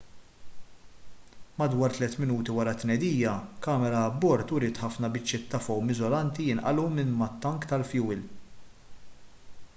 madwar 1.57 1.91
3 1.97 2.21
minuti 2.21 2.55
wara 2.59 2.73
t-tnedija 2.77 3.35
kamera 3.67 4.01
abbord 4.07 4.55
uriet 4.61 4.81
ħafna 4.87 5.11
biċċiet 5.19 5.47
ta' 5.53 5.63
fowm 5.69 5.95
iżolanti 5.99 6.49
jinqalgħu 6.51 6.89
minn 6.99 7.15
mat-tank 7.23 7.73
tal-fjuwil 7.75 8.27